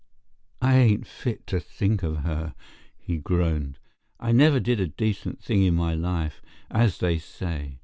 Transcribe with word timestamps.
"I 0.63 0.77
ain't 0.77 1.05
fit 1.05 1.45
to 1.45 1.59
think 1.59 2.01
of 2.01 2.23
her," 2.23 2.55
he 2.97 3.17
groaned. 3.19 3.77
"I 4.19 4.31
never 4.31 4.59
did 4.59 4.79
a 4.79 4.87
decent 4.87 5.43
thing 5.43 5.61
in 5.61 5.75
my 5.75 5.93
life, 5.93 6.41
as 6.71 6.97
they 6.97 7.19
say. 7.19 7.77